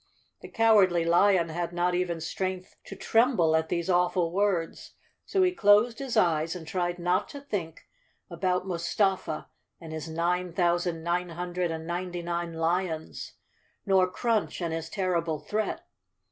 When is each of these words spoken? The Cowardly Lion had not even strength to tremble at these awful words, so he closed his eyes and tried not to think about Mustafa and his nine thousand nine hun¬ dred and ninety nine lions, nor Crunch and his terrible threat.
The 0.39 0.47
Cowardly 0.49 1.05
Lion 1.05 1.49
had 1.49 1.73
not 1.73 1.93
even 1.93 2.19
strength 2.21 2.75
to 2.85 2.95
tremble 2.95 3.55
at 3.55 3.69
these 3.69 3.87
awful 3.87 4.31
words, 4.31 4.93
so 5.27 5.43
he 5.43 5.51
closed 5.51 5.99
his 5.99 6.17
eyes 6.17 6.55
and 6.55 6.65
tried 6.67 6.97
not 6.97 7.29
to 7.29 7.39
think 7.39 7.85
about 8.27 8.65
Mustafa 8.65 9.47
and 9.79 9.93
his 9.93 10.09
nine 10.09 10.53
thousand 10.53 11.03
nine 11.03 11.29
hun¬ 11.29 11.53
dred 11.53 11.69
and 11.69 11.85
ninety 11.85 12.23
nine 12.23 12.53
lions, 12.55 13.33
nor 13.85 14.09
Crunch 14.09 14.59
and 14.59 14.73
his 14.73 14.89
terrible 14.89 15.37
threat. 15.39 15.85